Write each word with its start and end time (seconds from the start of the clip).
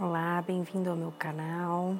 Olá, 0.00 0.40
bem-vindo 0.46 0.88
ao 0.88 0.94
meu 0.94 1.10
canal. 1.18 1.96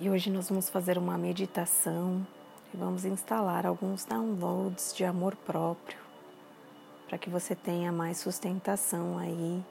E 0.00 0.10
hoje 0.10 0.28
nós 0.28 0.48
vamos 0.48 0.68
fazer 0.68 0.98
uma 0.98 1.16
meditação 1.16 2.26
e 2.74 2.76
vamos 2.76 3.04
instalar 3.04 3.64
alguns 3.64 4.04
downloads 4.04 4.92
de 4.92 5.04
amor 5.04 5.36
próprio 5.36 5.96
para 7.06 7.16
que 7.16 7.30
você 7.30 7.54
tenha 7.54 7.92
mais 7.92 8.18
sustentação 8.18 9.16
aí, 9.16 9.64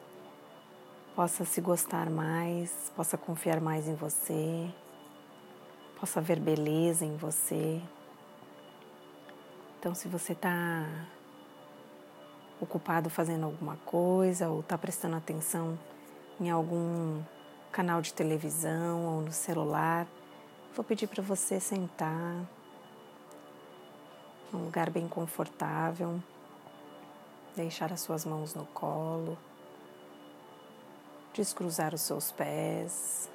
possa 1.14 1.44
se 1.44 1.60
gostar 1.60 2.10
mais, 2.10 2.90
possa 2.96 3.18
confiar 3.18 3.60
mais 3.60 3.86
em 3.90 3.96
você, 3.96 4.74
possa 6.00 6.22
ver 6.22 6.40
beleza 6.40 7.04
em 7.04 7.18
você. 7.18 7.82
Então, 9.78 9.94
se 9.94 10.08
você 10.08 10.32
está 10.32 10.86
ocupado 12.62 13.10
fazendo 13.10 13.44
alguma 13.44 13.76
coisa 13.86 14.48
ou 14.48 14.62
está 14.62 14.78
prestando 14.78 15.18
atenção 15.18 15.78
em 16.40 16.50
algum 16.50 17.22
canal 17.72 18.02
de 18.02 18.14
televisão 18.14 19.06
ou 19.06 19.22
no 19.22 19.32
celular, 19.32 20.08
vou 20.74 20.84
pedir 20.84 21.08
para 21.08 21.24
você 21.24 21.60
sentar 21.60 22.46
num 24.52 24.66
lugar 24.66 24.90
bem 24.90 25.08
confortável, 25.08 26.22
deixar 27.56 27.92
as 27.92 28.02
suas 28.02 28.26
mãos 28.26 28.54
no 28.54 28.66
colo, 28.68 29.38
descruzar 31.34 31.94
os 31.94 32.02
seus 32.02 32.32
pés, 32.32 33.30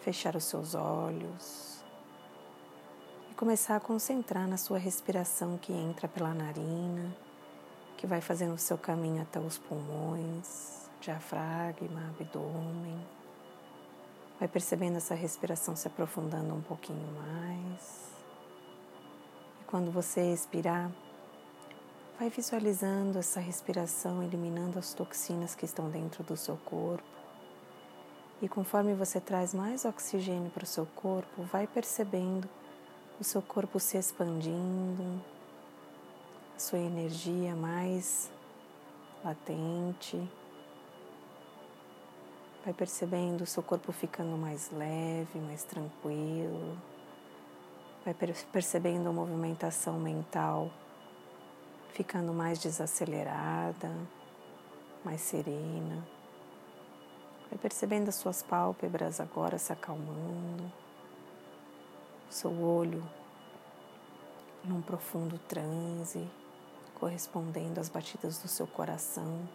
fechar 0.00 0.36
os 0.36 0.44
seus 0.44 0.74
olhos 0.74 1.84
e 3.30 3.34
começar 3.34 3.76
a 3.76 3.80
concentrar 3.80 4.46
na 4.46 4.56
sua 4.56 4.78
respiração 4.78 5.58
que 5.58 5.72
entra 5.72 6.06
pela 6.06 6.32
narina, 6.32 7.14
que 7.96 8.06
vai 8.06 8.20
fazendo 8.20 8.54
o 8.54 8.58
seu 8.58 8.76
caminho 8.76 9.22
até 9.22 9.40
os 9.40 9.58
pulmões 9.58 10.85
diafragma, 11.06 12.08
abdômen. 12.08 12.98
Vai 14.38 14.48
percebendo 14.48 14.96
essa 14.96 15.14
respiração 15.14 15.76
se 15.76 15.86
aprofundando 15.86 16.52
um 16.52 16.60
pouquinho 16.60 17.06
mais. 17.14 18.10
E 19.60 19.64
quando 19.66 19.90
você 19.90 20.32
expirar, 20.32 20.90
vai 22.18 22.28
visualizando 22.28 23.18
essa 23.18 23.40
respiração 23.40 24.22
eliminando 24.22 24.78
as 24.78 24.92
toxinas 24.92 25.54
que 25.54 25.64
estão 25.64 25.88
dentro 25.88 26.24
do 26.24 26.36
seu 26.36 26.56
corpo. 26.56 27.04
E 28.42 28.48
conforme 28.48 28.92
você 28.92 29.20
traz 29.20 29.54
mais 29.54 29.84
oxigênio 29.84 30.50
para 30.50 30.64
o 30.64 30.66
seu 30.66 30.86
corpo, 30.86 31.42
vai 31.44 31.66
percebendo 31.66 32.48
o 33.18 33.24
seu 33.24 33.40
corpo 33.40 33.80
se 33.80 33.96
expandindo, 33.96 35.22
a 36.54 36.58
sua 36.58 36.78
energia 36.78 37.54
mais 37.54 38.30
latente. 39.24 40.20
Vai 42.66 42.74
percebendo 42.74 43.42
o 43.42 43.46
seu 43.46 43.62
corpo 43.62 43.92
ficando 43.92 44.36
mais 44.36 44.72
leve, 44.72 45.38
mais 45.38 45.62
tranquilo. 45.62 46.76
Vai 48.04 48.12
percebendo 48.12 49.08
a 49.08 49.12
movimentação 49.12 50.00
mental 50.00 50.68
ficando 51.92 52.32
mais 52.32 52.58
desacelerada, 52.58 53.88
mais 55.04 55.20
serena. 55.20 56.04
Vai 57.48 57.56
percebendo 57.56 58.08
as 58.08 58.16
suas 58.16 58.42
pálpebras 58.42 59.20
agora 59.20 59.58
se 59.58 59.72
acalmando, 59.72 60.64
o 62.28 62.32
seu 62.32 62.50
olho 62.50 63.08
num 64.64 64.82
profundo 64.82 65.38
transe, 65.46 66.28
correspondendo 66.96 67.78
às 67.78 67.88
batidas 67.88 68.38
do 68.38 68.48
seu 68.48 68.66
coração 68.66 69.48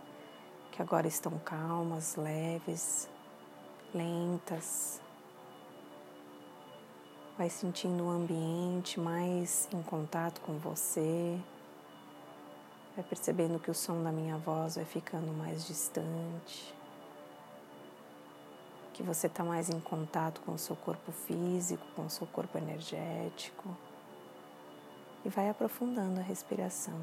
agora 0.81 1.07
estão 1.07 1.37
calmas, 1.39 2.15
leves, 2.15 3.07
lentas. 3.93 4.99
Vai 7.37 7.49
sentindo 7.49 8.03
o 8.03 8.09
ambiente 8.09 8.99
mais 8.99 9.69
em 9.71 9.81
contato 9.83 10.41
com 10.41 10.57
você. 10.57 11.39
Vai 12.95 13.05
percebendo 13.05 13.59
que 13.59 13.71
o 13.71 13.73
som 13.73 14.03
da 14.03 14.11
minha 14.11 14.37
voz 14.37 14.75
vai 14.75 14.85
ficando 14.85 15.31
mais 15.31 15.65
distante. 15.65 16.73
Que 18.93 19.03
você 19.03 19.27
está 19.27 19.43
mais 19.43 19.69
em 19.69 19.79
contato 19.79 20.41
com 20.41 20.53
o 20.53 20.57
seu 20.57 20.75
corpo 20.75 21.11
físico, 21.11 21.85
com 21.95 22.05
o 22.05 22.09
seu 22.09 22.27
corpo 22.27 22.57
energético. 22.57 23.69
E 25.23 25.29
vai 25.29 25.49
aprofundando 25.49 26.19
a 26.19 26.23
respiração. 26.23 26.99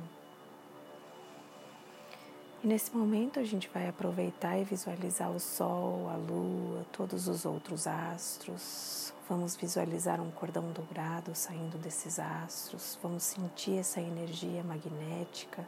E 2.63 2.67
nesse 2.67 2.95
momento 2.95 3.39
a 3.39 3.45
gente 3.45 3.71
vai 3.73 3.89
aproveitar 3.89 4.59
e 4.59 4.65
visualizar 4.65 5.31
o 5.31 5.39
Sol, 5.39 6.09
a 6.09 6.17
Lua, 6.17 6.85
todos 6.93 7.29
os 7.29 7.45
outros 7.45 7.87
astros. 7.87 9.15
Vamos 9.29 9.55
visualizar 9.55 10.21
um 10.21 10.31
cordão 10.33 10.73
dourado 10.73 11.37
saindo 11.37 11.79
desses 11.79 12.19
astros. 12.19 12.99
Vamos 13.01 13.23
sentir 13.23 13.79
essa 13.79 14.01
energia 14.01 14.65
magnética. 14.65 15.65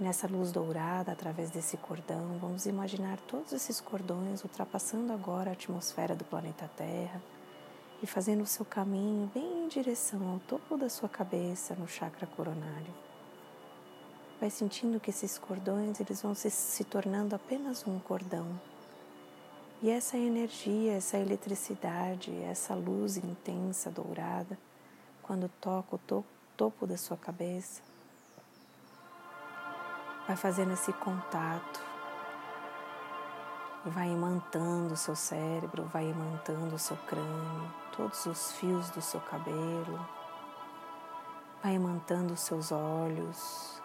Nessa 0.00 0.26
luz 0.26 0.52
dourada, 0.52 1.12
através 1.12 1.50
desse 1.50 1.76
cordão, 1.76 2.38
vamos 2.40 2.64
imaginar 2.64 3.18
todos 3.26 3.52
esses 3.52 3.78
cordões 3.78 4.42
ultrapassando 4.44 5.12
agora 5.12 5.50
a 5.50 5.52
atmosfera 5.52 6.14
do 6.14 6.24
planeta 6.24 6.70
Terra 6.76 7.20
e 8.02 8.06
fazendo 8.06 8.42
o 8.42 8.46
seu 8.46 8.64
caminho 8.64 9.30
bem 9.34 9.64
em 9.64 9.68
direção 9.68 10.30
ao 10.30 10.38
topo 10.38 10.78
da 10.78 10.88
sua 10.88 11.08
cabeça 11.10 11.74
no 11.74 11.86
chakra 11.86 12.26
coronário. 12.26 13.07
Vai 14.40 14.50
sentindo 14.50 15.00
que 15.00 15.10
esses 15.10 15.36
cordões 15.36 16.00
eles 16.00 16.22
vão 16.22 16.34
se, 16.34 16.50
se 16.50 16.84
tornando 16.84 17.34
apenas 17.34 17.86
um 17.86 17.98
cordão. 17.98 18.60
E 19.82 19.90
essa 19.90 20.16
energia, 20.16 20.94
essa 20.94 21.18
eletricidade, 21.18 22.36
essa 22.42 22.74
luz 22.74 23.16
intensa 23.16 23.90
dourada, 23.90 24.58
quando 25.22 25.50
toca 25.60 25.96
o 25.96 25.98
to 25.98 26.24
topo 26.56 26.86
da 26.86 26.96
sua 26.96 27.16
cabeça, 27.16 27.80
vai 30.26 30.36
fazendo 30.36 30.72
esse 30.72 30.92
contato 30.92 31.88
vai 33.84 34.10
imantando 34.10 34.94
o 34.94 34.96
seu 34.96 35.14
cérebro, 35.14 35.84
vai 35.84 36.08
imantando 36.08 36.74
o 36.74 36.78
seu 36.78 36.96
crânio, 36.96 37.74
todos 37.96 38.26
os 38.26 38.52
fios 38.52 38.90
do 38.90 39.00
seu 39.00 39.20
cabelo, 39.20 40.06
vai 41.62 41.74
imantando 41.74 42.34
os 42.34 42.40
seus 42.40 42.72
olhos, 42.72 43.80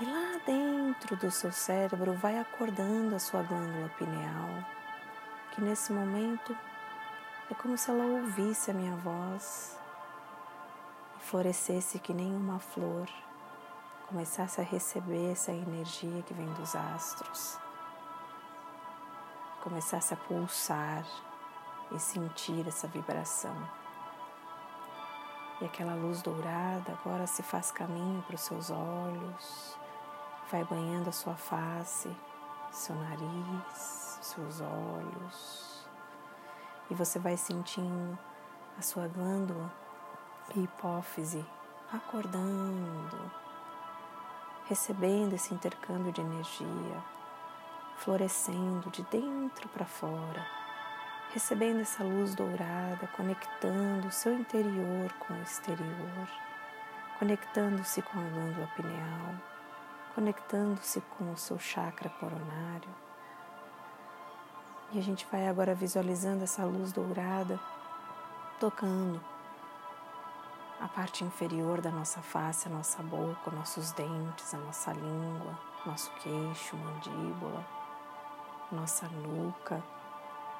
e 0.00 0.04
lá 0.04 0.40
dentro 0.46 1.16
do 1.16 1.28
seu 1.28 1.50
cérebro 1.50 2.12
vai 2.14 2.38
acordando 2.38 3.16
a 3.16 3.18
sua 3.18 3.42
glândula 3.42 3.88
pineal, 3.98 4.64
que 5.50 5.60
nesse 5.60 5.92
momento 5.92 6.56
é 7.50 7.54
como 7.54 7.76
se 7.76 7.90
ela 7.90 8.04
ouvisse 8.04 8.70
a 8.70 8.74
minha 8.74 8.94
voz 8.96 9.76
e 11.16 11.24
florescesse 11.24 11.98
que 11.98 12.14
nem 12.14 12.32
uma 12.32 12.60
flor, 12.60 13.08
começasse 14.06 14.60
a 14.60 14.64
receber 14.64 15.32
essa 15.32 15.50
energia 15.50 16.22
que 16.22 16.32
vem 16.32 16.46
dos 16.52 16.76
astros, 16.76 17.58
começasse 19.64 20.14
a 20.14 20.16
pulsar 20.16 21.04
e 21.90 21.98
sentir 21.98 22.68
essa 22.68 22.86
vibração. 22.86 23.56
E 25.60 25.64
aquela 25.64 25.94
luz 25.94 26.22
dourada 26.22 26.92
agora 26.92 27.26
se 27.26 27.42
faz 27.42 27.72
caminho 27.72 28.22
para 28.22 28.36
os 28.36 28.42
seus 28.42 28.70
olhos, 28.70 29.76
vai 30.50 30.64
banhando 30.64 31.10
a 31.10 31.12
sua 31.12 31.34
face, 31.34 32.10
seu 32.70 32.94
nariz, 32.94 34.18
seus 34.22 34.60
olhos, 34.60 35.86
e 36.90 36.94
você 36.94 37.18
vai 37.18 37.36
sentindo 37.36 38.18
a 38.78 38.82
sua 38.82 39.06
glândula 39.08 39.70
hipófise 40.56 41.44
acordando, 41.92 43.30
recebendo 44.66 45.34
esse 45.34 45.52
intercâmbio 45.52 46.12
de 46.12 46.20
energia, 46.22 47.04
florescendo 47.98 48.90
de 48.90 49.02
dentro 49.04 49.68
para 49.68 49.84
fora, 49.84 50.46
recebendo 51.32 51.80
essa 51.80 52.02
luz 52.02 52.34
dourada, 52.34 53.06
conectando 53.16 54.08
o 54.08 54.12
seu 54.12 54.32
interior 54.32 55.12
com 55.18 55.34
o 55.34 55.42
exterior, 55.42 56.28
conectando-se 57.18 58.00
com 58.00 58.18
a 58.18 58.22
glândula 58.22 58.66
pineal 58.76 59.57
conectando-se 60.18 61.00
com 61.16 61.32
o 61.32 61.36
seu 61.36 61.60
chakra 61.60 62.10
coronário. 62.10 62.88
E 64.90 64.98
a 64.98 65.00
gente 65.00 65.24
vai 65.30 65.46
agora 65.46 65.76
visualizando 65.76 66.42
essa 66.42 66.64
luz 66.64 66.90
dourada 66.90 67.60
tocando 68.58 69.20
a 70.80 70.88
parte 70.88 71.22
inferior 71.22 71.80
da 71.80 71.92
nossa 71.92 72.20
face, 72.20 72.66
a 72.66 72.70
nossa 72.70 73.00
boca, 73.00 73.52
nossos 73.52 73.92
dentes, 73.92 74.52
a 74.52 74.58
nossa 74.58 74.92
língua, 74.92 75.56
nosso 75.86 76.10
queixo, 76.14 76.76
mandíbula, 76.76 77.64
nossa 78.72 79.06
nuca. 79.06 79.80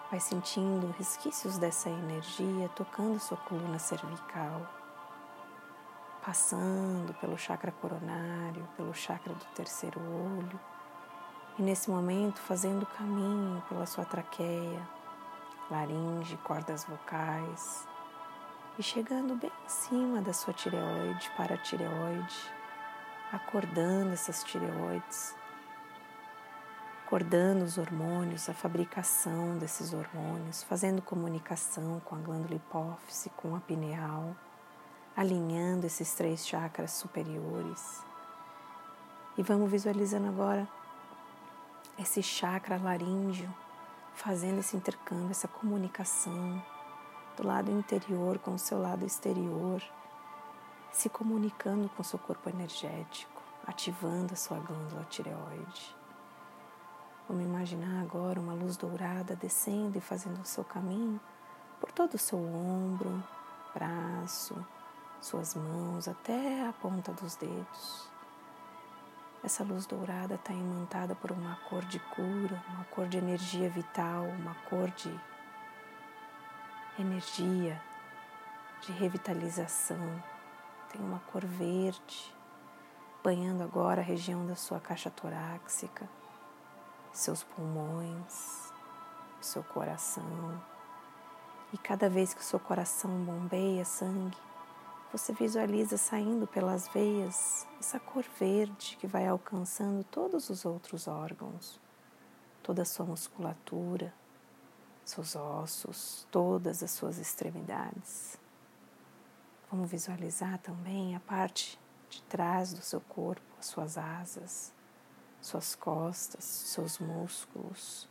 Vai 0.09 0.21
sentindo 0.21 0.95
resquícios 0.97 1.59
dessa 1.59 1.91
energia 1.91 2.69
tocando 2.77 3.19
sua 3.19 3.37
coluna 3.39 3.81
cervical 3.81 4.78
passando 6.29 7.15
pelo 7.15 7.39
chakra 7.39 7.73
coronário, 7.73 8.69
pelo 8.77 8.93
chakra 8.93 9.33
do 9.33 9.45
terceiro 9.55 9.99
olho 9.99 10.61
E 11.59 11.63
nesse 11.63 11.89
momento, 11.89 12.39
fazendo 12.39 12.85
caminho 12.85 13.63
pela 13.67 13.87
sua 13.87 14.05
traqueia, 14.05 14.87
laringe, 15.71 16.37
cordas 16.45 16.85
vocais, 16.85 17.89
e 18.79 18.83
chegando 18.83 19.37
bem 19.37 19.51
em 19.65 19.69
cima 19.69 20.21
da 20.21 20.35
sua 20.35 20.53
tireoide, 20.53 21.31
para 21.35 21.55
a 21.55 21.59
tireoide, 21.59 22.53
acordando 23.33 24.13
essas 24.13 24.45
tireoides, 24.45 25.35
acordando 27.07 27.65
os 27.65 27.79
hormônios, 27.79 28.51
a 28.51 28.55
fabricação 28.55 29.57
desses 29.57 29.95
hormônios, 29.95 30.63
fazendo 30.63 31.01
comunicação 31.01 32.01
com 32.01 32.15
a 32.15 32.19
glândula 32.19 32.55
hipófise, 32.55 33.31
com 33.31 33.57
a 33.57 33.61
pineal, 33.61 34.37
alinhando 35.19 35.85
esses 35.85 36.15
três 36.15 36.47
chakras 36.47 36.93
superiores. 36.93 38.05
E 39.37 39.43
vamos 39.43 39.69
visualizando 39.69 40.29
agora 40.29 40.69
esse 41.99 42.23
chakra 42.23 42.77
laríngeo 42.77 43.53
fazendo 44.15 44.61
esse 44.61 44.77
intercâmbio, 44.77 45.33
essa 45.33 45.49
comunicação 45.49 46.63
do 47.37 47.45
lado 47.45 47.69
interior 47.69 48.39
com 48.39 48.55
o 48.55 48.59
seu 48.61 48.81
lado 48.81 49.05
exterior, 49.05 49.83
se 50.93 51.09
comunicando 51.09 51.89
com 51.89 52.03
o 52.03 52.05
seu 52.05 52.21
corpo 52.21 52.49
energético, 52.49 53.43
ativando 53.67 54.35
a 54.35 54.37
sua 54.37 54.61
glândula 54.61 55.05
tireoide. 55.11 55.97
Vamos 57.29 57.43
imaginar 57.43 58.03
agora 58.03 58.39
uma 58.39 58.55
luz 58.55 58.77
dourada 58.77 59.35
descendo 59.35 59.99
e 59.99 60.01
fazendo 60.01 60.41
o 60.41 60.47
seu 60.47 60.63
caminho 60.63 61.21
por 61.81 61.91
todo 61.91 62.15
o 62.15 62.19
seu 62.19 62.39
ombro, 62.39 63.21
braço, 63.75 64.55
suas 65.21 65.55
mãos 65.55 66.09
até 66.09 66.67
a 66.67 66.73
ponta 66.73 67.13
dos 67.13 67.35
dedos. 67.37 68.09
Essa 69.43 69.63
luz 69.63 69.87
dourada 69.87 70.35
está 70.35 70.53
imantada 70.53 71.15
por 71.15 71.31
uma 71.31 71.57
cor 71.69 71.85
de 71.85 72.01
cura, 72.01 72.63
uma 72.69 72.85
cor 72.87 73.09
de 73.09 73.19
energia 73.19 73.71
vital, 73.71 74.25
uma 74.25 74.55
cor 74.69 74.91
de 74.91 75.21
energia, 76.99 77.81
de 78.83 78.93
revitalização. 78.93 80.23
Tem 80.93 81.01
uma 81.01 81.21
cor 81.33 81.45
verde, 81.45 82.35
banhando 83.23 83.63
agora 83.63 84.01
a 84.01 84.05
região 84.05 84.45
da 84.47 84.57
sua 84.57 84.81
caixa 84.81 85.11
torácica, 85.11 86.09
seus 87.13 87.45
pulmões, 87.45 88.73
seu 89.41 89.63
coração. 89.63 90.61
E 91.73 91.79
cada 91.79 92.09
vez 92.09 92.35
que 92.35 92.41
o 92.41 92.45
seu 92.45 92.59
coração 92.59 93.11
bombeia 93.23 93.85
sangue, 93.85 94.37
você 95.11 95.33
visualiza 95.33 95.97
saindo 95.97 96.47
pelas 96.47 96.87
veias 96.89 97.67
essa 97.81 97.99
cor 97.99 98.25
verde 98.39 98.97
que 99.01 99.07
vai 99.07 99.27
alcançando 99.27 100.05
todos 100.05 100.51
os 100.51 100.67
outros 100.67 101.09
órgãos, 101.09 101.81
toda 102.63 102.83
a 102.83 102.85
sua 102.85 103.07
musculatura, 103.07 104.13
seus 105.05 105.35
ossos, 105.35 106.27
todas 106.31 106.83
as 106.83 106.91
suas 106.91 107.17
extremidades. 107.17 108.39
Vamos 109.71 109.91
visualizar 109.91 110.59
também 110.59 111.17
a 111.17 111.21
parte 111.21 111.81
de 112.11 112.23
trás 112.25 112.75
do 112.75 112.83
seu 112.83 113.01
corpo, 113.01 113.47
as 113.59 113.67
suas 113.67 113.97
asas, 113.97 114.75
suas 115.41 115.75
costas, 115.75 116.45
seus 116.45 116.99
músculos. 116.99 118.09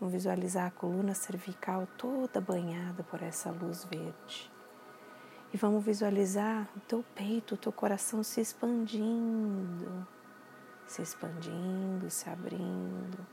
Vamos 0.00 0.12
visualizar 0.12 0.66
a 0.66 0.70
coluna 0.72 1.14
cervical 1.14 1.86
toda 1.96 2.40
banhada 2.40 3.04
por 3.04 3.22
essa 3.22 3.52
luz 3.52 3.84
verde. 3.84 4.53
E 5.54 5.56
vamos 5.56 5.84
visualizar 5.84 6.68
o 6.76 6.80
teu 6.80 7.04
peito, 7.14 7.54
o 7.54 7.56
teu 7.56 7.70
coração 7.70 8.24
se 8.24 8.40
expandindo, 8.40 10.04
se 10.84 11.00
expandindo, 11.00 12.10
se 12.10 12.28
abrindo. 12.28 13.24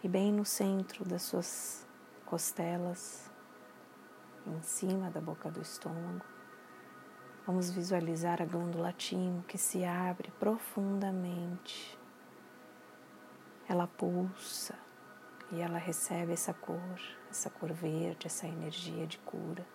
E 0.00 0.06
bem 0.06 0.32
no 0.32 0.44
centro 0.44 1.04
das 1.04 1.22
suas 1.22 1.84
costelas, 2.24 3.28
em 4.46 4.62
cima 4.62 5.10
da 5.10 5.20
boca 5.20 5.50
do 5.50 5.60
estômago, 5.60 6.24
vamos 7.44 7.68
visualizar 7.68 8.40
a 8.40 8.44
glândula 8.44 8.92
timo 8.92 9.42
que 9.42 9.58
se 9.58 9.84
abre 9.84 10.30
profundamente. 10.38 11.98
Ela 13.68 13.88
pulsa 13.88 14.78
e 15.50 15.60
ela 15.60 15.78
recebe 15.78 16.32
essa 16.32 16.54
cor, 16.54 17.00
essa 17.28 17.50
cor 17.50 17.72
verde, 17.72 18.28
essa 18.28 18.46
energia 18.46 19.04
de 19.04 19.18
cura. 19.18 19.66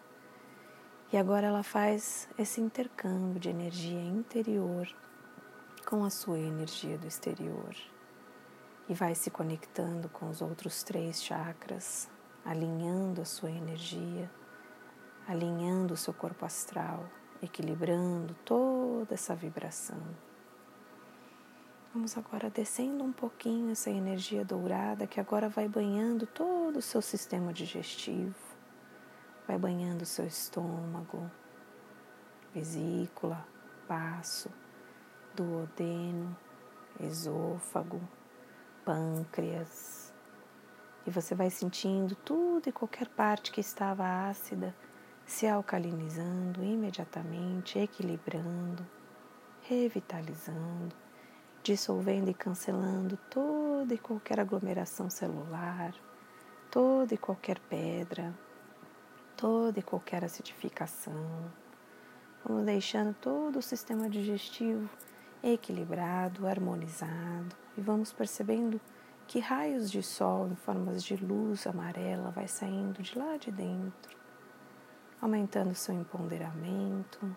E 1.12 1.16
agora 1.16 1.48
ela 1.48 1.64
faz 1.64 2.28
esse 2.38 2.60
intercâmbio 2.60 3.40
de 3.40 3.50
energia 3.50 4.02
interior 4.02 4.86
com 5.86 6.04
a 6.04 6.10
sua 6.10 6.38
energia 6.38 6.98
do 6.98 7.08
exterior 7.08 7.74
e 8.90 8.94
vai 8.94 9.16
se 9.16 9.32
conectando 9.32 10.10
com 10.10 10.30
os 10.30 10.42
outros 10.42 10.84
três 10.84 11.24
chakras, 11.24 12.10
alinhando 12.44 13.22
a 13.22 13.26
sua 13.26 13.50
energia, 13.50 14.30
alinhando 15.26 15.94
o 15.94 15.98
seu 15.98 16.14
corpo 16.14 16.44
astral, 16.44 17.06
equilibrando 17.42 18.36
toda 18.44 19.14
essa 19.14 19.34
vibração. 19.34 20.02
Vamos 21.94 22.18
agora 22.18 22.50
descendo 22.50 23.02
um 23.02 23.14
pouquinho 23.14 23.72
essa 23.72 23.90
energia 23.90 24.44
dourada 24.44 25.08
que 25.08 25.22
agora 25.22 25.48
vai 25.48 25.70
banhando 25.70 26.28
todo 26.28 26.78
o 26.78 26.82
seu 26.82 27.02
sistema 27.02 27.54
digestivo 27.54 28.47
vai 29.48 29.58
banhando 29.58 30.06
seu 30.06 30.26
estômago, 30.28 31.32
vesícula, 32.54 33.48
baço, 33.88 34.52
duodeno, 35.34 36.36
esôfago, 37.00 38.02
pâncreas. 38.84 40.14
E 41.06 41.10
você 41.12 41.34
vai 41.34 41.50
sentindo 41.50 42.16
tudo 42.16 42.68
e 42.68 42.72
qualquer 42.72 43.08
parte 43.08 43.52
que 43.52 43.62
estava 43.62 44.28
ácida 44.30 44.76
se 45.26 45.48
alcalinizando 45.48 46.64
imediatamente, 46.64 47.80
equilibrando, 47.80 48.86
revitalizando, 49.62 50.96
dissolvendo 51.64 52.30
e 52.30 52.34
cancelando 52.34 53.18
toda 53.30 53.94
e 53.94 53.98
qualquer 53.98 54.40
aglomeração 54.40 55.10
celular, 55.10 55.94
toda 56.72 57.14
e 57.14 57.18
qualquer 57.18 57.60
pedra, 57.60 58.34
toda 59.38 59.80
e 59.80 59.84
qualquer 59.84 60.26
acidificação. 60.26 61.52
Vamos 62.44 62.66
deixando 62.66 63.14
todo 63.14 63.60
o 63.60 63.62
sistema 63.62 64.10
digestivo 64.10 64.90
equilibrado, 65.44 66.48
harmonizado 66.48 67.56
e 67.78 67.82
vamos 67.82 68.12
percebendo 68.12 68.82
que 69.28 69.40
raios 69.40 69.92
de 69.92 70.02
sol 70.02 70.48
em 70.48 70.56
formas 70.56 71.04
de 71.04 71.16
luz 71.16 71.68
amarela 71.68 72.32
vai 72.32 72.48
saindo 72.48 73.02
de 73.04 73.18
lá 73.18 73.38
de 73.38 73.52
dentro, 73.52 74.18
aumentando 75.22 75.76
seu 75.76 75.94
empoderamento, 75.94 77.36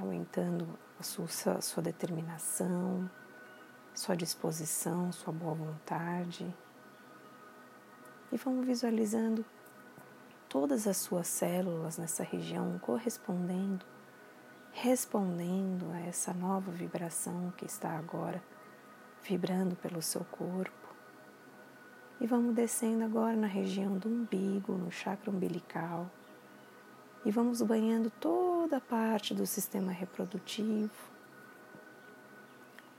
aumentando 0.00 0.78
a 0.98 1.02
sua, 1.02 1.28
sua 1.60 1.82
determinação, 1.82 3.10
sua 3.92 4.16
disposição, 4.16 5.12
sua 5.12 5.32
boa 5.32 5.54
vontade. 5.54 6.52
E 8.32 8.36
vamos 8.36 8.66
visualizando 8.66 9.44
todas 10.54 10.86
as 10.86 10.98
suas 10.98 11.26
células 11.26 11.98
nessa 11.98 12.22
região 12.22 12.78
correspondendo, 12.78 13.84
respondendo 14.70 15.90
a 15.90 15.98
essa 15.98 16.32
nova 16.32 16.70
vibração 16.70 17.52
que 17.56 17.66
está 17.66 17.98
agora 17.98 18.40
vibrando 19.24 19.74
pelo 19.74 20.00
seu 20.00 20.24
corpo. 20.26 20.94
E 22.20 22.26
vamos 22.28 22.54
descendo 22.54 23.02
agora 23.02 23.34
na 23.34 23.48
região 23.48 23.98
do 23.98 24.08
umbigo, 24.08 24.74
no 24.74 24.92
chakra 24.92 25.28
umbilical. 25.28 26.08
E 27.24 27.32
vamos 27.32 27.60
banhando 27.60 28.08
toda 28.08 28.76
a 28.76 28.80
parte 28.80 29.34
do 29.34 29.44
sistema 29.46 29.90
reprodutivo, 29.90 31.10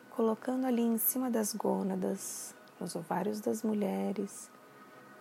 colocando 0.10 0.68
ali 0.68 0.82
em 0.82 0.98
cima 0.98 1.32
das 1.32 1.56
gônadas, 1.56 2.54
nos 2.78 2.98
ovários 2.98 3.40
das 3.40 3.64
mulheres, 3.64 4.52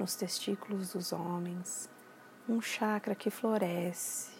nos 0.00 0.16
testículos 0.16 0.94
dos 0.94 1.12
homens, 1.12 1.93
um 2.46 2.60
chakra 2.60 3.14
que 3.14 3.30
floresce, 3.30 4.30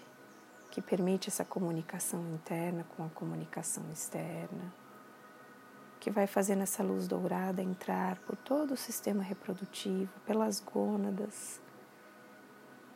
que 0.71 0.83
permite 0.83 1.29
essa 1.29 1.45
comunicação 1.45 2.21
interna 2.35 2.85
com 2.97 3.05
a 3.05 3.09
comunicação 3.09 3.83
externa, 3.91 4.73
que 5.99 6.11
vai 6.11 6.27
fazendo 6.27 6.63
essa 6.63 6.83
luz 6.83 7.09
dourada 7.09 7.63
entrar 7.63 8.17
por 8.21 8.37
todo 8.37 8.73
o 8.75 8.77
sistema 8.77 9.23
reprodutivo, 9.23 10.13
pelas 10.27 10.61
gônadas 10.61 11.63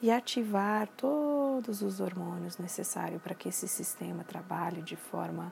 e 0.03 0.11
ativar 0.11 0.87
todos 0.89 1.81
os 1.81 2.01
hormônios 2.01 2.59
necessários 2.59 3.23
para 3.23 3.35
que 3.35 3.49
esse 3.49 3.67
sistema 3.67 4.23
trabalhe 4.25 4.83
de 4.83 4.95
forma 4.95 5.51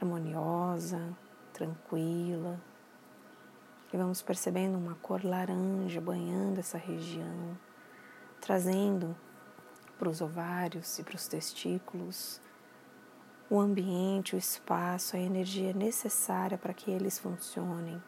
harmoniosa, 0.00 1.16
tranquila. 1.52 2.60
E 3.92 3.96
vamos 3.96 4.20
percebendo 4.20 4.76
uma 4.76 4.96
cor 4.96 5.24
laranja 5.24 6.00
banhando 6.00 6.58
essa 6.58 6.76
região 6.76 7.56
trazendo 8.46 9.16
para 9.98 10.08
os 10.08 10.20
ovários 10.20 10.98
e 11.00 11.02
para 11.02 11.16
os 11.16 11.26
testículos 11.26 12.40
o 13.50 13.58
ambiente, 13.58 14.36
o 14.36 14.38
espaço, 14.38 15.16
a 15.16 15.20
energia 15.20 15.72
necessária 15.72 16.56
para 16.56 16.72
que 16.72 16.90
eles 16.90 17.18
funcionem 17.18 18.00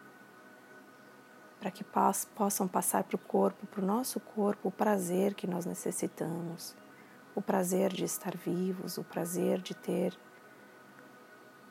para 1.60 1.72
que 1.72 1.82
possam 1.82 2.68
passar 2.68 3.02
para 3.02 3.16
o 3.16 3.18
corpo, 3.18 3.66
para 3.66 3.82
o 3.82 3.84
nosso 3.84 4.20
corpo, 4.20 4.68
o 4.68 4.70
prazer 4.70 5.34
que 5.34 5.44
nós 5.44 5.66
necessitamos, 5.66 6.76
o 7.34 7.42
prazer 7.42 7.92
de 7.92 8.04
estar 8.04 8.36
vivos, 8.36 8.96
o 8.96 9.02
prazer 9.02 9.60
de 9.60 9.74
ter 9.74 10.16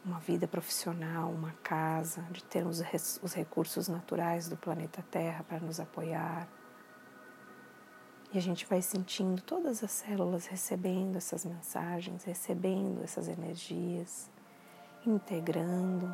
uma 0.03 0.19
vida 0.19 0.45
profissional, 0.45 1.31
uma 1.31 1.53
casa, 1.63 2.21
de 2.31 2.43
termos 2.43 2.81
os 3.21 3.33
recursos 3.33 3.87
naturais 3.87 4.49
do 4.49 4.57
planeta 4.57 5.01
Terra 5.09 5.45
para 5.47 5.59
nos 5.59 5.79
apoiar. 5.79 6.49
E 8.33 8.37
a 8.37 8.41
gente 8.41 8.65
vai 8.65 8.81
sentindo 8.81 9.41
todas 9.41 9.83
as 9.83 9.91
células 9.91 10.45
recebendo 10.47 11.17
essas 11.17 11.45
mensagens, 11.45 12.23
recebendo 12.23 13.03
essas 13.03 13.27
energias, 13.27 14.29
integrando, 15.05 16.13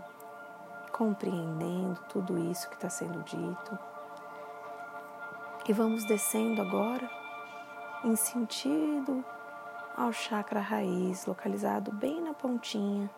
compreendendo 0.92 2.00
tudo 2.10 2.52
isso 2.52 2.70
que 2.70 2.76
está 2.76 2.90
sendo 2.90 3.24
dito. 3.24 3.80
E 5.68 5.74
vamos 5.74 6.06
descendo 6.06 6.62
agora 6.62 7.10
em 8.04 8.16
sentido 8.16 9.24
ao 9.96 10.12
chakra 10.12 10.60
raiz, 10.60 11.26
localizado 11.26 11.92
bem 11.92 12.22
na 12.22 12.34
pontinha 12.34 13.10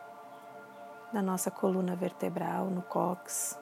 na 1.16 1.22
nossa 1.22 1.50
coluna 1.50 1.96
vertebral, 1.96 2.66
no 2.66 2.82
cox. 2.82 3.58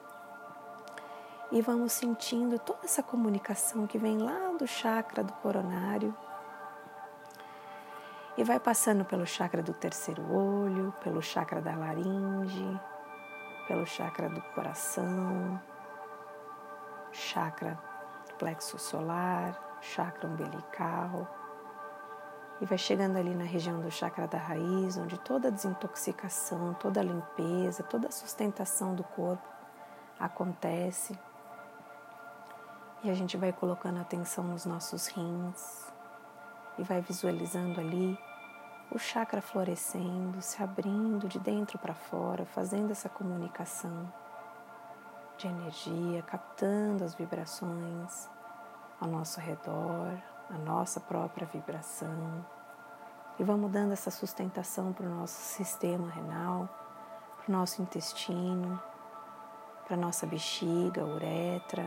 E 1.54 1.62
vamos 1.62 1.92
sentindo 1.92 2.58
toda 2.58 2.80
essa 2.82 3.00
comunicação 3.00 3.86
que 3.86 3.96
vem 3.96 4.18
lá 4.18 4.52
do 4.58 4.66
chakra 4.66 5.22
do 5.22 5.32
coronário 5.34 6.12
e 8.36 8.42
vai 8.42 8.58
passando 8.58 9.04
pelo 9.04 9.24
chakra 9.24 9.62
do 9.62 9.72
terceiro 9.72 10.20
olho, 10.34 10.92
pelo 11.00 11.22
chakra 11.22 11.60
da 11.60 11.76
laringe, 11.76 12.80
pelo 13.68 13.86
chakra 13.86 14.28
do 14.28 14.42
coração, 14.52 15.62
chakra 17.12 17.78
do 18.26 18.34
plexo 18.34 18.76
solar, 18.76 19.78
chakra 19.80 20.28
umbilical 20.28 21.24
e 22.60 22.64
vai 22.66 22.78
chegando 22.78 23.16
ali 23.16 23.32
na 23.32 23.44
região 23.44 23.80
do 23.80 23.92
chakra 23.92 24.26
da 24.26 24.38
raiz, 24.38 24.98
onde 24.98 25.20
toda 25.20 25.46
a 25.46 25.50
desintoxicação, 25.52 26.74
toda 26.74 26.98
a 26.98 27.04
limpeza, 27.04 27.84
toda 27.84 28.08
a 28.08 28.10
sustentação 28.10 28.92
do 28.92 29.04
corpo 29.04 29.48
acontece. 30.18 31.16
E 33.04 33.10
a 33.10 33.14
gente 33.14 33.36
vai 33.36 33.52
colocando 33.52 34.00
atenção 34.00 34.44
nos 34.44 34.64
nossos 34.64 35.08
rins 35.08 35.92
e 36.78 36.82
vai 36.82 37.02
visualizando 37.02 37.78
ali 37.78 38.18
o 38.90 38.98
chakra 38.98 39.42
florescendo, 39.42 40.40
se 40.40 40.62
abrindo 40.62 41.28
de 41.28 41.38
dentro 41.38 41.78
para 41.78 41.92
fora, 41.92 42.46
fazendo 42.46 42.92
essa 42.92 43.10
comunicação 43.10 44.10
de 45.36 45.46
energia, 45.46 46.22
captando 46.22 47.04
as 47.04 47.14
vibrações 47.14 48.26
ao 48.98 49.06
nosso 49.06 49.38
redor, 49.38 50.16
a 50.48 50.56
nossa 50.64 50.98
própria 50.98 51.46
vibração. 51.46 52.42
E 53.38 53.44
vamos 53.44 53.70
dando 53.70 53.92
essa 53.92 54.10
sustentação 54.10 54.94
para 54.94 55.04
o 55.04 55.14
nosso 55.14 55.42
sistema 55.42 56.08
renal, 56.08 56.70
para 57.36 57.52
o 57.52 57.52
nosso 57.52 57.82
intestino, 57.82 58.82
para 59.84 59.94
a 59.94 60.00
nossa 60.00 60.26
bexiga, 60.26 61.04
uretra, 61.04 61.84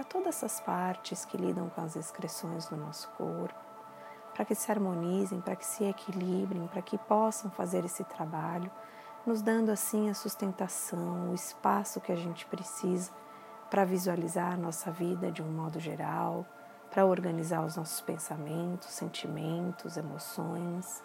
para 0.00 0.08
todas 0.08 0.36
essas 0.36 0.60
partes 0.60 1.26
que 1.26 1.36
lidam 1.36 1.68
com 1.68 1.82
as 1.82 1.94
excreções 1.94 2.66
do 2.66 2.74
nosso 2.74 3.06
corpo, 3.18 3.60
para 4.32 4.46
que 4.46 4.54
se 4.54 4.72
harmonizem, 4.72 5.42
para 5.42 5.54
que 5.54 5.66
se 5.66 5.84
equilibrem, 5.84 6.66
para 6.68 6.80
que 6.80 6.96
possam 6.96 7.50
fazer 7.50 7.84
esse 7.84 8.02
trabalho, 8.04 8.70
nos 9.26 9.42
dando 9.42 9.68
assim 9.68 10.08
a 10.08 10.14
sustentação, 10.14 11.30
o 11.30 11.34
espaço 11.34 12.00
que 12.00 12.10
a 12.10 12.16
gente 12.16 12.46
precisa 12.46 13.12
para 13.68 13.84
visualizar 13.84 14.54
a 14.54 14.56
nossa 14.56 14.90
vida 14.90 15.30
de 15.30 15.42
um 15.42 15.52
modo 15.52 15.78
geral 15.78 16.46
para 16.90 17.04
organizar 17.04 17.62
os 17.62 17.76
nossos 17.76 18.00
pensamentos, 18.00 18.88
sentimentos, 18.88 19.98
emoções, 19.98 21.02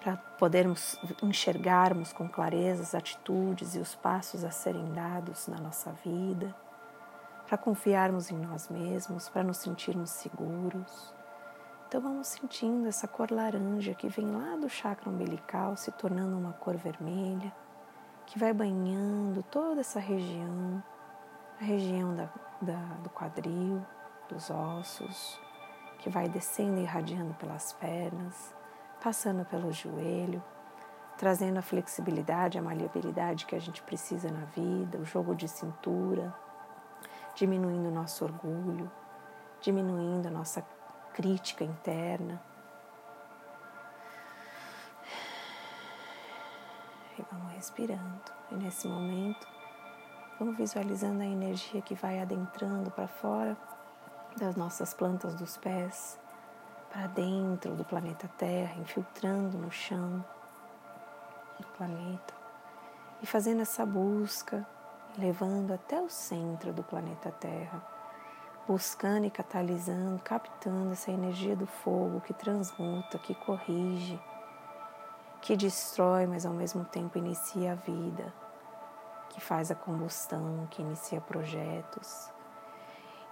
para 0.00 0.16
podermos 0.16 0.98
enxergarmos 1.22 2.14
com 2.14 2.26
clareza 2.26 2.82
as 2.82 2.94
atitudes 2.94 3.76
e 3.76 3.78
os 3.78 3.94
passos 3.94 4.42
a 4.42 4.50
serem 4.50 4.90
dados 4.94 5.48
na 5.48 5.58
nossa 5.58 5.92
vida, 6.02 6.54
para 7.46 7.56
confiarmos 7.56 8.30
em 8.30 8.36
nós 8.36 8.68
mesmos, 8.68 9.28
para 9.28 9.44
nos 9.44 9.58
sentirmos 9.58 10.10
seguros. 10.10 11.14
Então 11.86 12.00
vamos 12.00 12.26
sentindo 12.26 12.88
essa 12.88 13.06
cor 13.06 13.30
laranja 13.30 13.94
que 13.94 14.08
vem 14.08 14.26
lá 14.26 14.56
do 14.56 14.68
chakra 14.68 15.08
umbilical 15.08 15.76
se 15.76 15.92
tornando 15.92 16.36
uma 16.36 16.52
cor 16.52 16.76
vermelha, 16.76 17.52
que 18.26 18.38
vai 18.38 18.52
banhando 18.52 19.42
toda 19.44 19.80
essa 19.80 20.00
região, 20.00 20.82
a 21.60 21.64
região 21.64 22.16
da, 22.16 22.28
da, 22.60 22.94
do 23.04 23.10
quadril, 23.10 23.80
dos 24.28 24.50
ossos, 24.50 25.40
que 26.00 26.10
vai 26.10 26.28
descendo 26.28 26.80
e 26.80 26.82
irradiando 26.82 27.34
pelas 27.34 27.72
pernas, 27.74 28.52
passando 29.00 29.44
pelo 29.44 29.72
joelho, 29.72 30.42
trazendo 31.16 31.58
a 31.58 31.62
flexibilidade, 31.62 32.58
a 32.58 32.62
maleabilidade 32.62 33.46
que 33.46 33.54
a 33.54 33.60
gente 33.60 33.80
precisa 33.82 34.28
na 34.30 34.44
vida, 34.46 34.98
o 34.98 35.04
jogo 35.04 35.36
de 35.36 35.46
cintura, 35.46 36.34
diminuindo 37.36 37.88
o 37.90 37.92
nosso 37.92 38.24
orgulho, 38.24 38.90
diminuindo 39.60 40.26
a 40.26 40.30
nossa 40.30 40.66
crítica 41.12 41.62
interna. 41.62 42.42
E 47.18 47.24
vamos 47.30 47.52
respirando. 47.52 48.32
E 48.50 48.54
nesse 48.54 48.88
momento, 48.88 49.46
vamos 50.38 50.56
visualizando 50.56 51.22
a 51.22 51.26
energia 51.26 51.82
que 51.82 51.94
vai 51.94 52.20
adentrando 52.20 52.90
para 52.90 53.06
fora 53.06 53.56
das 54.38 54.56
nossas 54.56 54.92
plantas 54.94 55.34
dos 55.34 55.56
pés 55.58 56.18
para 56.90 57.06
dentro 57.08 57.74
do 57.74 57.84
planeta 57.84 58.28
Terra, 58.38 58.74
infiltrando 58.80 59.58
no 59.58 59.70
chão 59.70 60.24
do 61.60 61.66
planeta 61.68 62.34
e 63.22 63.26
fazendo 63.26 63.62
essa 63.62 63.84
busca, 63.84 64.66
levando 65.18 65.72
até 65.72 66.00
o 66.00 66.08
centro 66.08 66.72
do 66.72 66.82
planeta 66.82 67.30
Terra, 67.30 67.84
buscando 68.66 69.26
e 69.26 69.30
catalisando, 69.30 70.20
captando 70.22 70.92
essa 70.92 71.10
energia 71.10 71.56
do 71.56 71.66
fogo 71.66 72.20
que 72.20 72.34
transmuta, 72.34 73.18
que 73.18 73.34
corrige, 73.34 74.20
que 75.40 75.56
destrói, 75.56 76.26
mas 76.26 76.44
ao 76.44 76.52
mesmo 76.52 76.84
tempo 76.84 77.18
inicia 77.18 77.72
a 77.72 77.74
vida, 77.74 78.32
que 79.30 79.40
faz 79.40 79.70
a 79.70 79.74
combustão, 79.74 80.66
que 80.70 80.82
inicia 80.82 81.20
projetos 81.20 82.34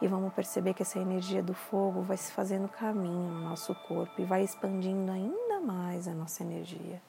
e 0.04 0.06
vamos 0.06 0.34
perceber 0.34 0.74
que 0.74 0.82
essa 0.82 0.98
energia 0.98 1.42
do 1.42 1.54
fogo 1.54 2.02
vai 2.02 2.18
se 2.18 2.30
fazendo 2.30 2.68
caminho 2.68 3.30
no 3.30 3.40
nosso 3.40 3.74
corpo 3.74 4.20
e 4.20 4.24
vai 4.26 4.42
expandindo 4.42 5.10
ainda 5.10 5.60
mais 5.60 6.06
a 6.06 6.12
nossa 6.12 6.42
energia. 6.42 7.00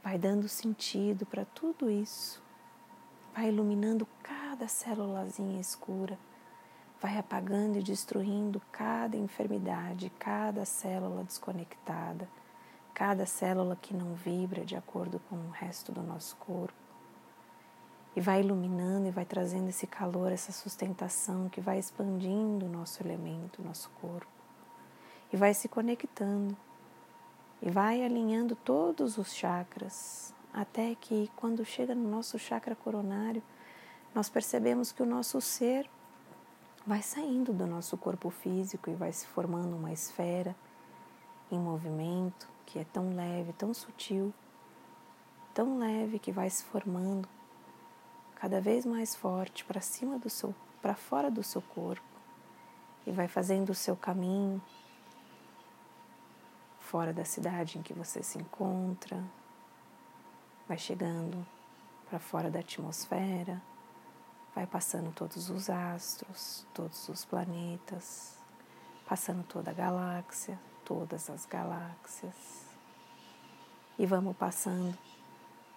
Vai 0.00 0.16
dando 0.16 0.48
sentido 0.48 1.26
para 1.26 1.44
tudo 1.44 1.90
isso. 1.90 2.43
Vai 3.34 3.48
iluminando 3.48 4.06
cada 4.22 4.68
célulazinha 4.68 5.60
escura. 5.60 6.16
Vai 7.02 7.18
apagando 7.18 7.76
e 7.76 7.82
destruindo 7.82 8.62
cada 8.70 9.16
enfermidade, 9.16 10.08
cada 10.20 10.64
célula 10.64 11.24
desconectada, 11.24 12.28
cada 12.94 13.26
célula 13.26 13.74
que 13.74 13.92
não 13.92 14.14
vibra 14.14 14.64
de 14.64 14.76
acordo 14.76 15.18
com 15.28 15.34
o 15.34 15.50
resto 15.50 15.90
do 15.90 16.00
nosso 16.00 16.36
corpo. 16.36 16.78
E 18.14 18.20
vai 18.20 18.40
iluminando 18.40 19.08
e 19.08 19.10
vai 19.10 19.24
trazendo 19.24 19.68
esse 19.68 19.88
calor, 19.88 20.30
essa 20.30 20.52
sustentação 20.52 21.48
que 21.48 21.60
vai 21.60 21.80
expandindo 21.80 22.66
o 22.66 22.68
nosso 22.68 23.02
elemento, 23.02 23.60
o 23.60 23.64
nosso 23.64 23.90
corpo, 24.00 24.30
e 25.32 25.36
vai 25.36 25.52
se 25.52 25.66
conectando. 25.68 26.56
E 27.60 27.68
vai 27.68 28.04
alinhando 28.04 28.54
todos 28.54 29.18
os 29.18 29.34
chakras, 29.34 30.32
até 30.54 30.94
que 30.94 31.28
quando 31.34 31.64
chega 31.64 31.96
no 31.96 32.08
nosso 32.08 32.38
chakra 32.38 32.76
coronário, 32.76 33.42
nós 34.14 34.28
percebemos 34.28 34.92
que 34.92 35.02
o 35.02 35.06
nosso 35.06 35.40
ser 35.40 35.90
vai 36.86 37.02
saindo 37.02 37.52
do 37.52 37.66
nosso 37.66 37.98
corpo 37.98 38.30
físico 38.30 38.88
e 38.88 38.94
vai 38.94 39.12
se 39.12 39.26
formando 39.26 39.74
uma 39.74 39.92
esfera 39.92 40.54
em 41.50 41.58
movimento 41.58 42.48
que 42.64 42.78
é 42.78 42.84
tão 42.84 43.14
leve, 43.14 43.52
tão 43.54 43.74
sutil, 43.74 44.32
tão 45.52 45.78
leve 45.78 46.20
que 46.20 46.30
vai 46.30 46.48
se 46.48 46.62
formando 46.64 47.28
cada 48.36 48.60
vez 48.60 48.86
mais 48.86 49.14
forte 49.14 49.64
para 49.64 49.80
cima 49.80 50.18
do 50.18 50.30
seu, 50.30 50.54
para 50.80 50.94
fora 50.94 51.30
do 51.30 51.42
seu 51.42 51.62
corpo 51.62 52.04
e 53.06 53.10
vai 53.10 53.26
fazendo 53.26 53.70
o 53.70 53.74
seu 53.74 53.96
caminho 53.96 54.62
fora 56.78 57.12
da 57.12 57.24
cidade 57.24 57.78
em 57.78 57.82
que 57.82 57.92
você 57.92 58.22
se 58.22 58.38
encontra, 58.38 59.22
vai 60.66 60.78
chegando 60.78 61.46
para 62.08 62.18
fora 62.18 62.50
da 62.50 62.60
atmosfera, 62.60 63.60
vai 64.54 64.66
passando 64.66 65.12
todos 65.12 65.50
os 65.50 65.68
astros, 65.68 66.66
todos 66.72 67.08
os 67.08 67.24
planetas, 67.24 68.38
passando 69.06 69.42
toda 69.44 69.70
a 69.70 69.74
galáxia, 69.74 70.58
todas 70.84 71.28
as 71.28 71.44
galáxias. 71.44 72.66
E 73.98 74.06
vamos 74.06 74.36
passando 74.36 74.96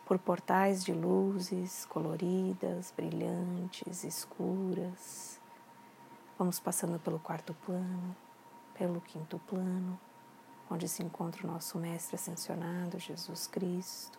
por 0.05 0.17
portais 0.17 0.83
de 0.83 0.93
luzes 0.93 1.85
coloridas, 1.85 2.93
brilhantes, 2.95 4.03
escuras. 4.03 5.39
Vamos 6.37 6.59
passando 6.59 6.99
pelo 6.99 7.19
quarto 7.19 7.53
plano, 7.65 8.15
pelo 8.73 9.01
quinto 9.01 9.37
plano, 9.39 9.99
onde 10.69 10.87
se 10.87 11.03
encontra 11.03 11.45
o 11.45 11.51
nosso 11.51 11.77
Mestre 11.77 12.15
Ascensionado, 12.15 12.99
Jesus 12.99 13.47
Cristo, 13.47 14.17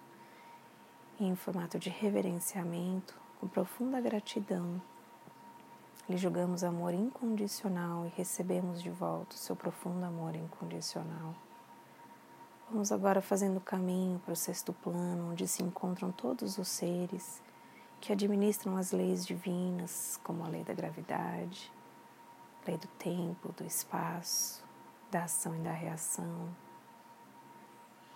em 1.21 1.35
formato 1.35 1.79
de 1.79 1.91
reverenciamento, 1.91 3.19
com 3.41 3.49
profunda 3.49 4.01
gratidão, 4.01 4.81
lhe 6.09 6.17
julgamos 6.17 6.65
amor 6.65 6.95
incondicional 6.95 8.07
e 8.07 8.09
recebemos 8.17 8.83
de 8.83 8.91
volta 8.91 9.35
o 9.35 9.39
seu 9.39 9.57
profundo 9.57 10.05
amor 10.05 10.35
incondicional. 10.35 11.35
Vamos 12.71 12.93
agora 12.93 13.21
fazendo 13.21 13.57
o 13.57 13.63
caminho 13.63 14.19
para 14.21 14.33
o 14.33 14.37
sexto 14.37 14.73
plano, 14.73 15.33
onde 15.33 15.49
se 15.49 15.63
encontram 15.63 16.13
todos 16.13 16.57
os 16.59 16.69
seres 16.69 17.43
que 18.01 18.13
administram 18.13 18.77
as 18.77 18.93
leis 18.93 19.27
divinas, 19.27 20.21
como 20.23 20.45
a 20.45 20.49
lei 20.49 20.63
da 20.63 20.73
gravidade, 20.73 21.73
lei 22.67 22.77
do 22.77 22.87
tempo, 22.99 23.53
do 23.53 23.65
espaço, 23.65 24.65
da 25.11 25.25
ação 25.25 25.57
e 25.57 25.59
da 25.61 25.73
reação. 25.73 26.49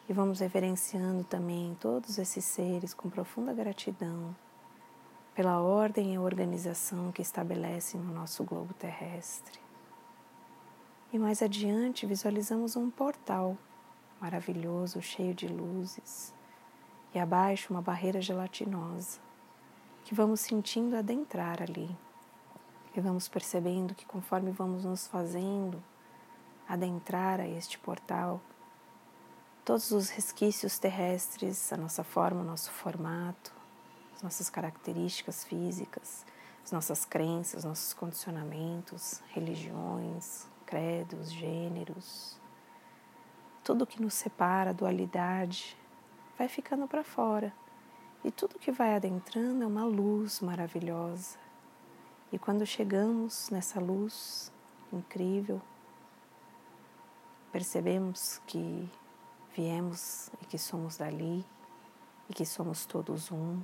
E 0.08 0.12
vamos 0.12 0.40
reverenciando 0.40 1.24
também 1.24 1.76
todos 1.80 2.18
esses 2.18 2.44
seres 2.44 2.92
com 2.92 3.08
profunda 3.08 3.52
gratidão 3.52 4.34
pela 5.34 5.60
ordem 5.60 6.14
e 6.14 6.18
organização 6.18 7.10
que 7.10 7.22
estabelecem 7.22 8.00
no 8.00 8.12
nosso 8.12 8.44
globo 8.44 8.74
terrestre. 8.74 9.58
E 11.12 11.18
mais 11.18 11.42
adiante 11.42 12.06
visualizamos 12.06 12.76
um 12.76 12.90
portal 12.90 13.56
maravilhoso, 14.20 15.02
cheio 15.02 15.34
de 15.34 15.48
luzes, 15.48 16.32
e 17.14 17.18
abaixo 17.18 17.72
uma 17.72 17.82
barreira 17.82 18.20
gelatinosa, 18.20 19.20
que 20.04 20.14
vamos 20.14 20.40
sentindo 20.40 20.96
adentrar 20.96 21.62
ali. 21.62 21.94
E 22.94 23.00
vamos 23.00 23.28
percebendo 23.28 23.94
que 23.94 24.04
conforme 24.04 24.50
vamos 24.50 24.84
nos 24.84 25.06
fazendo 25.06 25.82
adentrar 26.68 27.40
a 27.40 27.48
este 27.48 27.78
portal, 27.78 28.40
todos 29.64 29.92
os 29.92 30.10
resquícios 30.10 30.78
terrestres, 30.78 31.72
a 31.72 31.76
nossa 31.76 32.02
forma, 32.02 32.40
o 32.40 32.44
nosso 32.44 32.70
formato, 32.70 33.52
as 34.14 34.22
nossas 34.22 34.50
características 34.50 35.44
físicas, 35.44 36.26
as 36.64 36.72
nossas 36.72 37.04
crenças, 37.04 37.64
nossos 37.64 37.92
condicionamentos, 37.94 39.22
religiões, 39.32 40.48
credos, 40.66 41.30
gêneros, 41.30 42.40
tudo 43.62 43.86
que 43.86 44.02
nos 44.02 44.14
separa, 44.14 44.70
a 44.70 44.72
dualidade, 44.72 45.76
vai 46.36 46.48
ficando 46.48 46.88
para 46.88 47.04
fora. 47.04 47.52
E 48.24 48.30
tudo 48.30 48.58
que 48.58 48.72
vai 48.72 48.94
adentrando 48.94 49.62
é 49.62 49.66
uma 49.66 49.84
luz 49.84 50.40
maravilhosa. 50.40 51.38
E 52.32 52.38
quando 52.38 52.64
chegamos 52.64 53.50
nessa 53.50 53.80
luz 53.80 54.52
incrível, 54.92 55.60
percebemos 57.52 58.40
que 58.46 58.88
viemos 59.54 60.30
e 60.40 60.46
que 60.46 60.58
somos 60.58 60.96
dali, 60.96 61.44
e 62.28 62.34
que 62.34 62.46
somos 62.46 62.86
todos 62.86 63.30
um, 63.30 63.60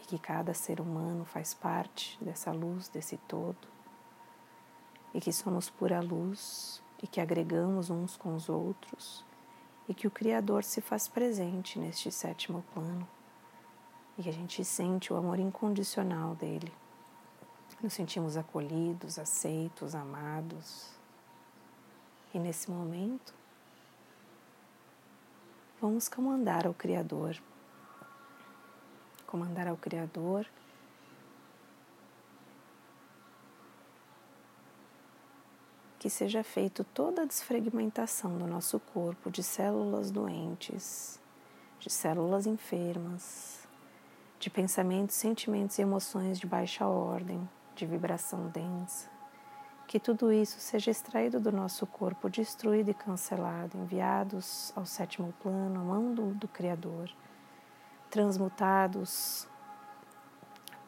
e 0.00 0.02
que 0.06 0.18
cada 0.18 0.54
ser 0.54 0.80
humano 0.80 1.24
faz 1.24 1.54
parte 1.54 2.18
dessa 2.22 2.52
luz, 2.52 2.88
desse 2.88 3.16
todo, 3.16 3.68
e 5.12 5.20
que 5.20 5.32
somos 5.32 5.70
pura 5.70 6.00
luz, 6.00 6.82
e 7.02 7.06
que 7.06 7.20
agregamos 7.20 7.90
uns 7.90 8.16
com 8.16 8.34
os 8.34 8.48
outros 8.48 9.24
e 9.88 9.94
que 9.94 10.06
o 10.06 10.10
Criador 10.10 10.62
se 10.62 10.80
faz 10.80 11.08
presente 11.08 11.78
neste 11.78 12.12
sétimo 12.12 12.62
plano 12.74 13.08
e 14.18 14.22
que 14.22 14.28
a 14.28 14.32
gente 14.32 14.62
sente 14.64 15.12
o 15.12 15.16
amor 15.16 15.38
incondicional 15.38 16.34
dele. 16.34 16.72
Nos 17.80 17.94
sentimos 17.94 18.36
acolhidos, 18.36 19.18
aceitos, 19.18 19.94
amados. 19.94 20.90
E 22.34 22.38
nesse 22.38 22.70
momento, 22.70 23.32
vamos 25.80 26.08
comandar 26.08 26.66
ao 26.66 26.74
Criador. 26.74 27.36
Comandar 29.26 29.68
ao 29.68 29.76
Criador 29.76 30.46
que 35.98 36.08
seja 36.08 36.44
feito 36.44 36.84
toda 36.84 37.22
a 37.22 37.24
desfragmentação 37.24 38.38
do 38.38 38.46
nosso 38.46 38.78
corpo 38.78 39.30
de 39.30 39.42
células 39.42 40.10
doentes, 40.10 41.20
de 41.80 41.90
células 41.90 42.46
enfermas, 42.46 43.66
de 44.38 44.48
pensamentos, 44.48 45.16
sentimentos 45.16 45.78
e 45.78 45.82
emoções 45.82 46.38
de 46.38 46.46
baixa 46.46 46.86
ordem, 46.86 47.48
de 47.74 47.84
vibração 47.84 48.48
densa. 48.48 49.17
Que 49.88 49.98
tudo 49.98 50.30
isso 50.30 50.60
seja 50.60 50.92
extraído 50.92 51.40
do 51.40 51.50
nosso 51.50 51.84
corpo, 51.84 52.30
destruído 52.30 52.90
e 52.90 52.94
cancelado, 52.94 53.76
enviados 53.76 54.72
ao 54.76 54.86
sétimo 54.86 55.34
plano, 55.42 55.80
à 55.80 55.82
mão 55.82 56.14
do, 56.14 56.34
do 56.34 56.46
Criador, 56.46 57.10
transmutados 58.08 59.48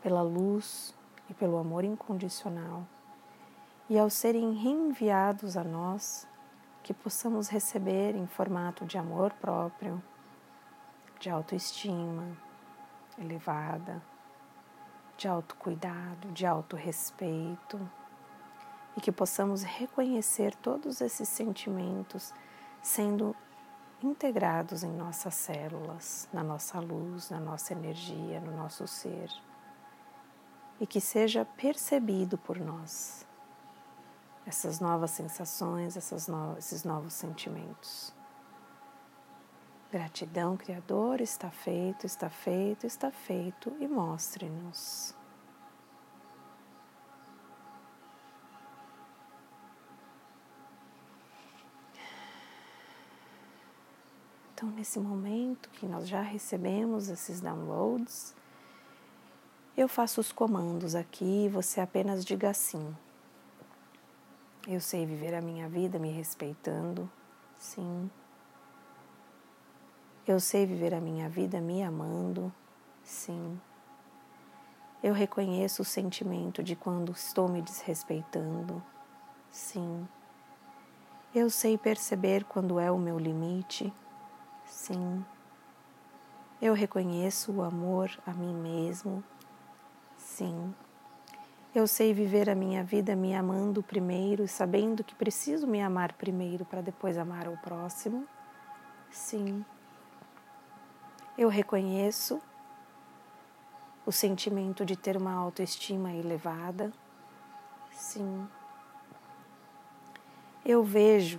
pela 0.01 0.23
luz 0.23 0.95
e 1.29 1.35
pelo 1.35 1.59
amor 1.59 1.83
incondicional 1.83 2.87
e 3.91 3.99
ao 3.99 4.09
serem 4.09 4.53
reenviados 4.53 5.57
a 5.57 5.65
nós, 5.65 6.25
que 6.81 6.95
possamos 6.95 7.49
receber 7.49 8.15
em 8.15 8.25
formato 8.25 8.85
de 8.85 8.97
amor 8.97 9.33
próprio, 9.33 10.01
de 11.19 11.29
autoestima 11.29 12.25
elevada, 13.19 14.01
de 15.17 15.27
autocuidado, 15.27 16.31
de 16.31 16.47
autorrespeito, 16.47 17.81
e 19.01 19.03
que 19.03 19.11
possamos 19.11 19.63
reconhecer 19.63 20.55
todos 20.57 21.01
esses 21.01 21.27
sentimentos 21.27 22.35
sendo 22.83 23.35
integrados 24.03 24.83
em 24.83 24.93
nossas 24.93 25.35
células, 25.37 26.29
na 26.31 26.45
nossa 26.45 26.79
luz, 26.81 27.31
na 27.31 27.41
nossa 27.41 27.73
energia, 27.73 28.41
no 28.41 28.55
nosso 28.55 28.87
ser, 28.87 29.31
e 30.79 30.87
que 30.87 31.01
seja 31.01 31.47
percebido 31.47 32.37
por 32.37 32.59
nós 32.61 33.27
essas 34.45 34.81
novas 34.81 35.13
sensações, 35.13 35.97
essas 35.97 36.29
no, 36.29 36.59
esses 36.59 36.85
novos 36.85 37.15
sentimentos. 37.15 38.15
Gratidão, 39.91 40.59
Criador, 40.59 41.23
está 41.23 41.51
feito, 41.51 42.05
está 42.05 42.29
feito, 42.29 42.87
está 42.87 43.11
feito 43.11 43.75
e 43.81 43.89
mostre-nos. 43.89 45.19
Então, 54.61 54.71
nesse 54.73 55.01
momento 55.01 55.71
que 55.71 55.87
nós 55.87 56.07
já 56.07 56.21
recebemos 56.21 57.09
esses 57.09 57.41
downloads, 57.41 58.37
eu 59.75 59.89
faço 59.89 60.21
os 60.21 60.33
comandos 60.33 60.95
aqui 60.95 61.49
você 61.49 61.81
apenas 61.81 62.23
diga 62.23 62.53
sim. 62.53 62.95
Eu 64.69 64.79
sei 64.79 65.07
viver 65.07 65.35
a 65.35 65.41
minha 65.41 65.67
vida 65.67 65.99
me 65.99 66.11
respeitando, 66.11 67.11
sim. 67.57 68.11
Eu 70.29 70.39
sei 70.39 70.67
viver 70.67 70.93
a 70.93 71.01
minha 71.01 71.27
vida 71.27 71.59
me 71.59 71.83
amando, 71.83 72.53
sim. 73.03 73.59
Eu 75.03 75.15
reconheço 75.15 75.81
o 75.81 75.87
sentimento 75.87 76.63
de 76.63 76.77
quando 76.77 77.13
estou 77.13 77.49
me 77.49 77.63
desrespeitando, 77.63 78.83
sim. 79.51 80.07
Eu 81.35 81.49
sei 81.49 81.79
perceber 81.79 82.45
quando 82.45 82.79
é 82.79 82.91
o 82.91 82.99
meu 82.99 83.19
limite, 83.19 83.91
sim. 84.81 85.25
Eu 86.61 86.73
reconheço 86.75 87.53
o 87.53 87.63
amor 87.63 88.11
a 88.27 88.33
mim 88.33 88.55
mesmo, 88.55 89.23
sim. 90.17 90.75
Eu 91.75 91.87
sei 91.87 92.13
viver 92.13 92.49
a 92.49 92.55
minha 92.55 92.83
vida 92.83 93.15
me 93.15 93.35
amando 93.35 93.83
primeiro, 93.83 94.49
sabendo 94.49 95.05
que 95.05 95.15
preciso 95.15 95.67
me 95.67 95.81
amar 95.81 96.15
primeiro 96.15 96.65
para 96.65 96.81
depois 96.81 97.19
amar 97.19 97.47
o 97.47 97.57
próximo. 97.59 98.27
Sim. 99.11 99.65
Eu 101.37 101.49
reconheço 101.49 102.41
o 104.05 104.11
sentimento 104.11 104.85
de 104.85 104.97
ter 104.97 105.17
uma 105.17 105.33
autoestima 105.33 106.13
elevada. 106.13 106.91
Sim. 107.93 108.49
Eu 110.65 110.83
vejo 110.83 111.39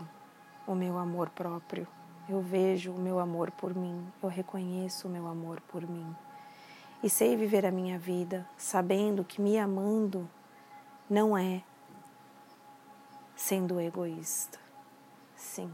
o 0.66 0.74
meu 0.74 0.98
amor 0.98 1.30
próprio. 1.30 1.88
Eu 2.30 2.42
vejo 2.42 2.92
o 2.94 3.00
meu 3.00 3.20
amor 3.20 3.52
por 3.52 3.76
mim. 3.76 4.06
Eu 4.22 4.30
reconheço 4.30 5.08
o 5.08 5.12
meu 5.12 5.28
amor 5.28 5.62
por 5.62 5.88
mim 5.88 6.16
e 7.04 7.10
sei 7.10 7.36
viver 7.36 7.66
a 7.66 7.72
minha 7.72 7.98
vida 7.98 8.48
sabendo 8.56 9.24
que 9.24 9.42
me 9.42 9.58
amando 9.58 10.30
não 11.10 11.38
é 11.38 11.64
sendo 13.36 13.80
egoísta. 13.82 14.60
Sim. 15.36 15.72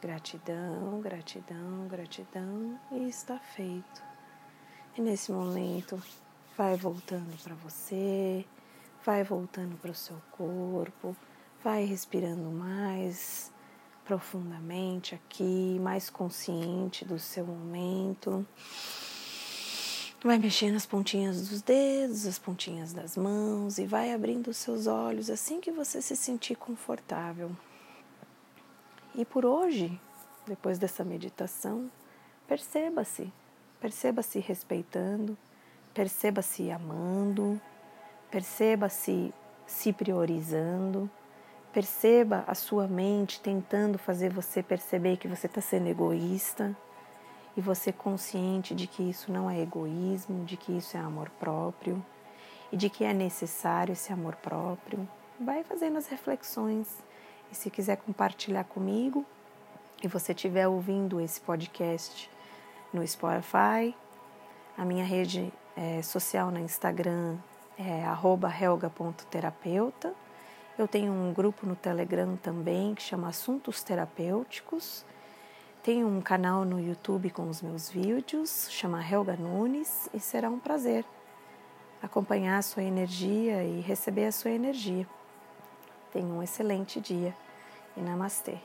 Gratidão, 0.00 1.00
gratidão, 1.00 1.86
gratidão 1.88 2.80
e 2.90 3.08
está 3.08 3.38
feito. 3.38 4.02
E 4.98 5.00
nesse 5.00 5.30
momento, 5.30 6.02
vai 6.58 6.76
voltando 6.76 7.40
para 7.40 7.54
você, 7.54 8.44
vai 9.04 9.22
voltando 9.22 9.76
para 9.76 9.92
o 9.92 9.94
seu 9.94 10.20
corpo, 10.32 11.16
vai 11.62 11.84
respirando 11.84 12.50
mais 12.50 13.52
profundamente 14.12 15.14
aqui, 15.14 15.78
mais 15.80 16.10
consciente 16.10 17.02
do 17.02 17.18
seu 17.18 17.46
momento. 17.46 18.46
Vai 20.22 20.36
mexendo 20.36 20.76
as 20.76 20.84
pontinhas 20.84 21.48
dos 21.48 21.62
dedos, 21.62 22.26
as 22.26 22.38
pontinhas 22.38 22.92
das 22.92 23.16
mãos 23.16 23.78
e 23.78 23.86
vai 23.86 24.12
abrindo 24.12 24.48
os 24.48 24.58
seus 24.58 24.86
olhos 24.86 25.30
assim 25.30 25.62
que 25.62 25.72
você 25.72 26.02
se 26.02 26.14
sentir 26.14 26.56
confortável. 26.56 27.56
E 29.14 29.24
por 29.24 29.46
hoje, 29.46 29.98
depois 30.46 30.78
dessa 30.78 31.02
meditação, 31.02 31.90
perceba-se, 32.46 33.32
perceba-se 33.80 34.40
respeitando, 34.40 35.38
perceba-se 35.94 36.70
amando, 36.70 37.58
perceba-se 38.30 39.32
se 39.66 39.90
priorizando, 39.90 41.10
perceba 41.72 42.44
a 42.46 42.54
sua 42.54 42.86
mente 42.86 43.40
tentando 43.40 43.98
fazer 43.98 44.30
você 44.30 44.62
perceber 44.62 45.16
que 45.16 45.26
você 45.26 45.46
está 45.46 45.60
sendo 45.60 45.88
egoísta 45.88 46.76
e 47.56 47.60
você 47.60 47.92
consciente 47.92 48.74
de 48.74 48.86
que 48.86 49.02
isso 49.02 49.32
não 49.32 49.50
é 49.50 49.60
egoísmo, 49.60 50.44
de 50.44 50.56
que 50.56 50.76
isso 50.76 50.96
é 50.96 51.00
amor 51.00 51.30
próprio 51.40 52.04
e 52.70 52.76
de 52.76 52.88
que 52.90 53.04
é 53.04 53.12
necessário 53.12 53.92
esse 53.92 54.12
amor 54.12 54.36
próprio. 54.36 55.08
Vai 55.40 55.64
fazendo 55.64 55.98
as 55.98 56.06
reflexões 56.06 56.88
e 57.50 57.54
se 57.54 57.70
quiser 57.70 57.96
compartilhar 57.96 58.64
comigo 58.64 59.24
e 60.02 60.08
você 60.08 60.32
estiver 60.32 60.66
ouvindo 60.68 61.20
esse 61.20 61.40
podcast 61.40 62.30
no 62.92 63.06
Spotify, 63.06 63.94
a 64.76 64.84
minha 64.84 65.04
rede 65.04 65.52
é, 65.76 66.02
social 66.02 66.50
no 66.50 66.58
Instagram 66.58 67.36
é 67.78 68.02
helga.terapeuta. 68.62 70.14
Eu 70.82 70.88
tenho 70.88 71.12
um 71.12 71.32
grupo 71.32 71.64
no 71.64 71.76
Telegram 71.76 72.36
também 72.36 72.92
que 72.92 73.02
chama 73.02 73.28
Assuntos 73.28 73.84
Terapêuticos. 73.84 75.04
Tenho 75.80 76.08
um 76.08 76.20
canal 76.20 76.64
no 76.64 76.80
YouTube 76.80 77.30
com 77.30 77.48
os 77.48 77.62
meus 77.62 77.88
vídeos, 77.88 78.66
chama 78.68 79.00
Helga 79.00 79.36
Nunes, 79.36 80.08
e 80.12 80.18
será 80.18 80.50
um 80.50 80.58
prazer 80.58 81.04
acompanhar 82.02 82.58
a 82.58 82.62
sua 82.62 82.82
energia 82.82 83.62
e 83.62 83.80
receber 83.80 84.24
a 84.24 84.32
sua 84.32 84.50
energia. 84.50 85.06
Tenha 86.12 86.26
um 86.26 86.42
excelente 86.42 87.00
dia 87.00 87.32
e 87.96 88.00
namastê. 88.00 88.58